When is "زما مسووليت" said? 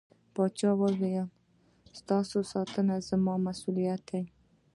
3.09-4.01